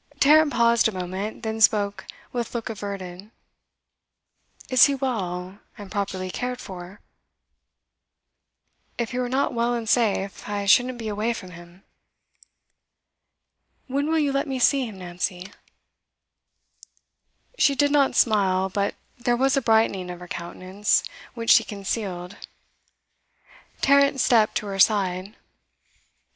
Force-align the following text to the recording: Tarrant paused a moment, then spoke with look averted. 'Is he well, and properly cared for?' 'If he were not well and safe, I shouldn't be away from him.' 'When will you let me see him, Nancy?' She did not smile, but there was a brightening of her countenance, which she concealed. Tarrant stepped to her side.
Tarrant 0.19 0.51
paused 0.51 0.87
a 0.87 0.91
moment, 0.91 1.43
then 1.43 1.61
spoke 1.61 2.07
with 2.33 2.55
look 2.55 2.71
averted. 2.71 3.29
'Is 4.67 4.85
he 4.87 4.95
well, 4.95 5.59
and 5.77 5.91
properly 5.91 6.31
cared 6.31 6.59
for?' 6.59 7.01
'If 8.97 9.11
he 9.11 9.19
were 9.19 9.29
not 9.29 9.53
well 9.53 9.75
and 9.75 9.87
safe, 9.87 10.49
I 10.49 10.65
shouldn't 10.65 10.97
be 10.97 11.07
away 11.07 11.33
from 11.33 11.51
him.' 11.51 11.83
'When 13.85 14.07
will 14.07 14.17
you 14.17 14.31
let 14.31 14.47
me 14.47 14.57
see 14.57 14.87
him, 14.87 14.97
Nancy?' 14.97 15.51
She 17.59 17.75
did 17.75 17.91
not 17.91 18.15
smile, 18.15 18.69
but 18.69 18.95
there 19.19 19.37
was 19.37 19.55
a 19.55 19.61
brightening 19.61 20.09
of 20.09 20.19
her 20.19 20.27
countenance, 20.27 21.03
which 21.35 21.51
she 21.51 21.63
concealed. 21.63 22.37
Tarrant 23.81 24.19
stepped 24.19 24.55
to 24.55 24.65
her 24.65 24.79
side. 24.79 25.35